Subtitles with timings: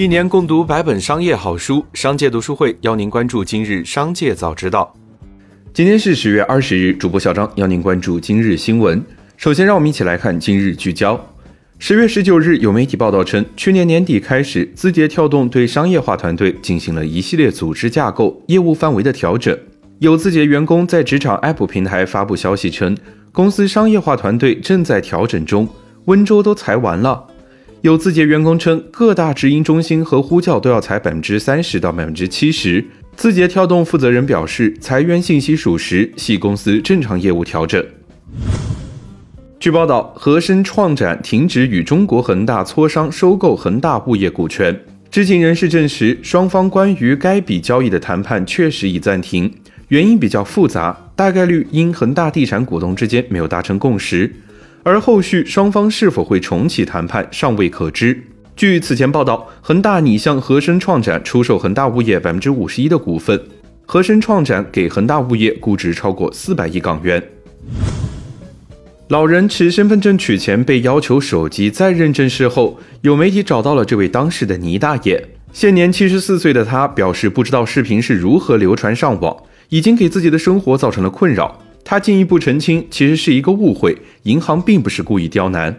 [0.00, 4.90] 一年共读百本商业好书，商界读书会邀您关注今日商界早知道。
[5.74, 9.04] 今天是十月二十日，主播小张邀您关注今日新闻。
[9.36, 11.22] 首先，让我们一起来看今日聚焦。
[11.78, 19.54] 十月十九日，有媒体报道称，去年年底开始，字节跳动对商业化团队进行了一系列组织架构、业务范围的调整。
[19.98, 22.96] 有字节员工在职场 App 平台发布消息称，
[23.32, 25.68] 公司商业化团队正在调整中，
[26.06, 27.26] 温州都裁完了。
[27.82, 32.84] 有字节员工称，各大直营中心和呼叫都要裁百分之三十到百分之七十。
[33.16, 37.82] 字节跳动负责人表示，裁员信息属实，系公司正常业务调整。
[39.58, 44.78] 据报道，和生创展停止与中国恒大磋商收购恒大物业股权。
[45.10, 49.50] 知情人士证实，双方关于该笔交易的谈判确实已暂停，
[49.88, 54.30] 原因比较复杂，大概率因恒大地产股东之间没有达成共识。
[54.82, 58.22] 而后续双方是否会重启谈判尚未可知。
[58.56, 63.40] 据此前报道，恒大拟向和生创展出售恒大物业百分之五十一的股份，
[63.86, 67.22] 和生创展给恒大物业估值超过四百亿港元。
[69.08, 75.28] 老人持身份证取钱被要求手机再认证事后，有媒体找到了这位当事的倪大爷。
[75.52, 79.36] 现年七十四岁的他表示，不知道视频是如何流传上网，
[79.70, 81.60] 已经给自己的生活造成了困扰。
[81.90, 85.76] 他进一步澄清，其实是一个误会，银行并不是故意刁难。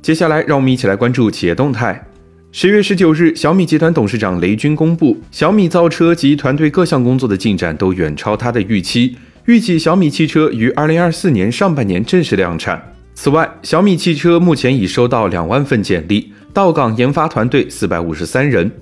[0.00, 2.02] 接下来，让我们一起来关注企业动态。
[2.50, 12.94] 十月十九日，小米集团董事长雷军公布，小米造车及团队各项工作的进展都远超他的预期，预计小米汽车于二零二四年上半年正式量产。
[13.12, 18.72] 此外，小米汽车目前已收到两万份简历，到岗研发团队四百五十三人。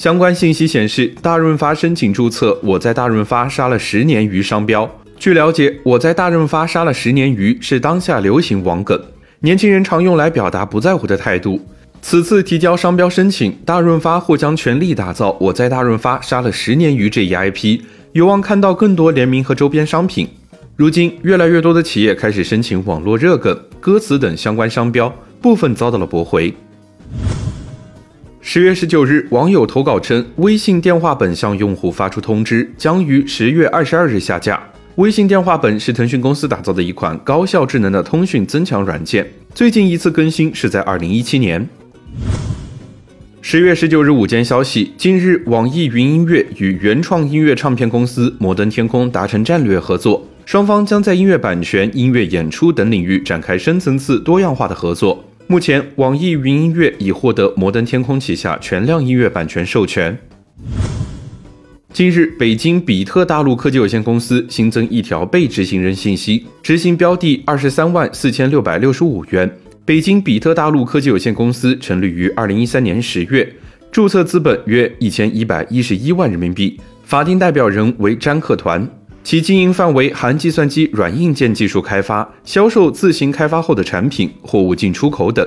[0.00, 4.90] 相关信息显示，大润发申请注册“我在大润发杀了十年鱼”商标。
[5.18, 8.98] 据了解，“我在大润发杀了十年鱼”是当下流行网梗，
[9.40, 11.60] 年轻人常用来表达不在乎的态度。
[12.00, 17.82] 此次提交商标申请，大润发或将全力打造“我在大润发杀了十年鱼”这一 IP，
[18.12, 20.26] 有望看到更多联名和周边商品。
[20.76, 26.54] 如今，越来越多的企业开始申请网络热梗、歌词等相关商标，部分遭到了驳回。
[28.42, 34.60] 十月十九日，网友投稿称，微信电话本向用户发出通知，将于十月二十二日下架。
[34.94, 41.68] 微信电话本是腾讯公司打造的一款高效智能的通讯增强软件，最近一次更新是在二零一七年。
[43.42, 55.24] 十月十九日午间消息，近日，网易云音乐与原创音乐唱片公司摩登天空达成战略合作，双方将在音乐版权、音乐演出等领域展开深层次、多样化的合作。
[55.50, 60.16] 目前，网易云音乐已获得摩登天空旗下全量音乐版权授权。
[61.92, 69.50] 近日，北京比特大陆科技有限公司新增一条被执行人信息，执行标的二十三万四千六百六十五元。
[69.84, 73.52] 北京比特大陆科技有限公司成立于二零一三年十月，
[73.90, 78.88] 注册资本约一千一百一十一万人民币，法定代表人为詹克团。
[79.22, 85.46] 其经营范围含计算机软硬件技术开发、销售自行开发后的产品、货物进出口等。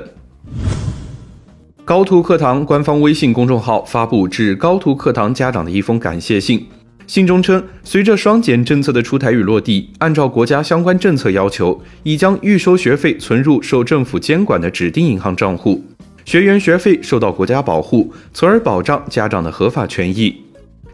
[1.84, 6.66] 高途课堂官方微信公众号发布致高途课堂家长的一封感谢信，
[7.08, 15.84] 信中称，随着双减政策的出台与落地，按照国家相关政策要求，已将预收学费存入受政府监管的指定银行账户，
[16.24, 20.43] 学员学费受到国家保护，从而保障家长的合法权益。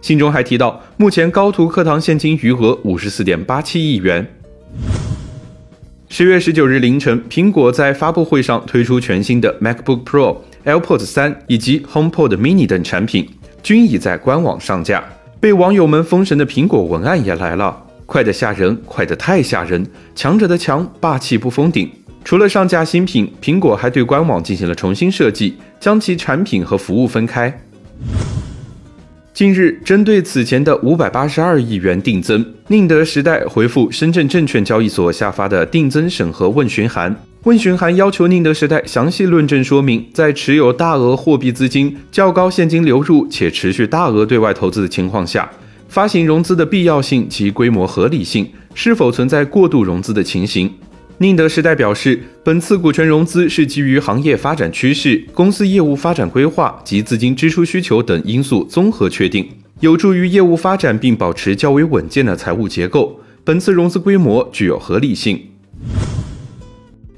[0.02, 4.26] 信中还提到，目前高途课堂现金余额五十四点八七亿元。
[6.08, 13.30] 十月十九日凌晨，苹果在发布会上推出全新的 MacBook Pro、AirPods 三以及 HomePod Mini 等产品，
[13.62, 15.04] 均已在官网上架。
[15.40, 21.90] 被网友们封神的苹果文案也来了，快得吓人，快得太吓人，强者的强，霸气不封顶。
[22.26, 27.62] 除了上架新品，苹果还对官网进行了重新设计，将其产品和服务分开。
[29.32, 37.16] 近日，针对此前的五百八十二亿元定增，宁德时代回复深圳证券交易所下发的定增审核问询函。
[37.44, 45.50] 问询函要求宁德时代详细论证说明，在持有大额货币资金、较高现金流入且持续大额对外投资的情况下，
[45.88, 50.70] 发行融资的必要性及规模合理性，是否存在过度融资的情形。
[51.22, 59.46] 宁德时代表示，本次股权融资是基于行业发展趋势、公司业务发展规划及资金支出需求等因素综合确定，
[59.82, 63.20] 有助于业务发展并保持较为稳健的财务结构。
[63.44, 65.38] 本次融资规模具有合理性。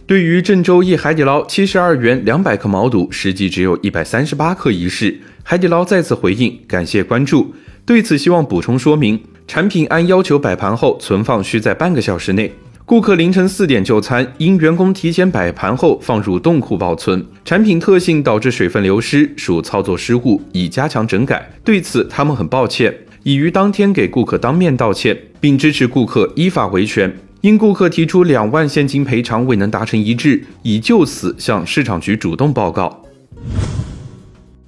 [0.07, 7.53] 对于郑州一海底捞七十二元两百克毛肚实际只有一百三十八克一事，海底捞再次回应感谢关注，
[7.85, 12.51] 对此希望补充说明：产品按要求摆盘后存放需在半个小时内。
[12.91, 21.49] 顾客凌晨四点就餐，因员工提前摆盘后放入冻库保存，产品特性导致水分流失，属操作失误，已加强整改。
[21.63, 22.93] 对此，他们很抱歉，
[23.23, 27.17] 已于当天给顾客当面道歉，并支持顾客依法维权。
[27.39, 33.05] 因顾客提出两万现金赔偿未能达成一致，已就此向市场局主动报告。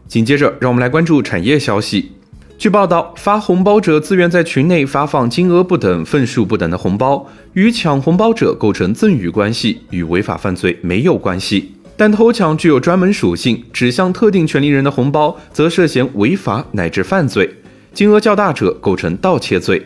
[0.07, 2.13] 紧接着，让我们来关注产业消息。
[2.57, 11.73] 据报道，发红包者自愿在群内发放金额不等、份数不等的红包，与抢红包者构成赠与关系，与违法犯罪没有关系。
[11.97, 17.49] 但偷抢具有专门属性，指向特定权利人的红包，则涉嫌违法乃至犯罪，
[17.93, 19.85] 金额较大者构成盗窃罪。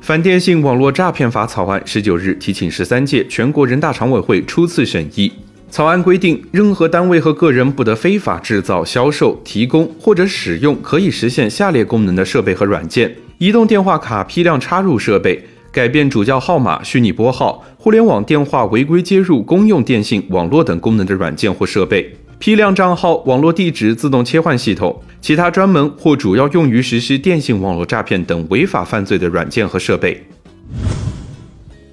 [0.00, 5.32] 反电信网络诈骗法草案十九日提请十三届全国人大常委会初次审议。
[5.70, 30.24] 草案规定，任何单位和个人不得非法制造、销售、提供或者使用可以实现下列功能的设备和软件：移动电话卡批量插入设备、改变主叫号码、虚拟拨号、互联网电话违规接入公用电信网络等功能的软件或设备、批量账号、网络地址自动切换系统、其他专门或主要用于实施电信网络诈骗等违法犯罪的软件和设备。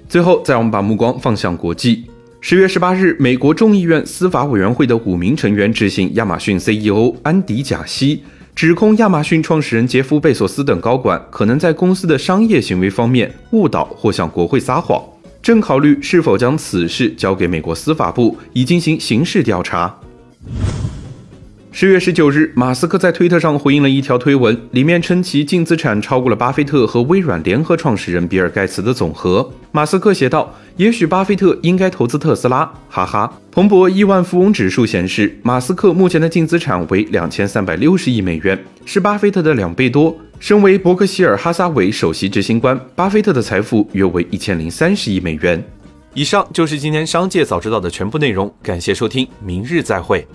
[0.08, 2.04] 最后，再让我们把目光放向国际。
[2.44, 15.00] 十月十八日，美国众议院司法委员会的五名成员致信亚马逊 CEO 安迪·贾西，指控亚马逊创始人杰夫·贝索斯等高管可能在公司的商业行为方面误导或向国会撒谎，
[15.40, 19.96] 正考虑是否将此事交给美国司法部以进行刑事调查。
[21.74, 29.50] 十月十九日，马斯克在推特上回应了一条推文，里面称其净资产超过了巴菲特和微软联合创始人比尔盖茨的总和。
[29.70, 33.32] 马斯克写道：“也许巴菲特应该投资特斯拉。”哈哈。
[33.50, 40.14] 彭博亿万富翁指数显示，马斯克目前的净资产为两千三百六十亿美元，是巴菲特的两倍多。
[40.38, 45.64] 身为伯克希尔哈撒韦首席执行官，巴菲特的财富约为一千零三十亿美元。
[46.12, 50.26] 以上就是今天商界早知道的全部内容，感谢收听，明日再会。